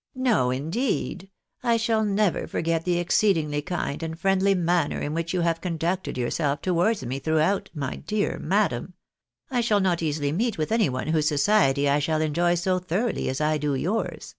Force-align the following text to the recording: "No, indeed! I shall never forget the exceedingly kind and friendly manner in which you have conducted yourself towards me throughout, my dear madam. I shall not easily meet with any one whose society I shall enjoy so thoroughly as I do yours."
"No, 0.30 0.50
indeed! 0.50 1.30
I 1.62 1.76
shall 1.76 2.04
never 2.04 2.48
forget 2.48 2.84
the 2.84 2.98
exceedingly 2.98 3.62
kind 3.62 4.02
and 4.02 4.18
friendly 4.18 4.52
manner 4.52 4.98
in 5.00 5.14
which 5.14 5.32
you 5.32 5.42
have 5.42 5.60
conducted 5.60 6.18
yourself 6.18 6.60
towards 6.60 7.06
me 7.06 7.20
throughout, 7.20 7.70
my 7.72 7.94
dear 7.94 8.40
madam. 8.40 8.94
I 9.48 9.60
shall 9.60 9.78
not 9.78 10.02
easily 10.02 10.32
meet 10.32 10.58
with 10.58 10.72
any 10.72 10.88
one 10.88 11.06
whose 11.06 11.28
society 11.28 11.88
I 11.88 12.00
shall 12.00 12.20
enjoy 12.20 12.56
so 12.56 12.80
thoroughly 12.80 13.28
as 13.28 13.40
I 13.40 13.58
do 13.58 13.76
yours." 13.76 14.34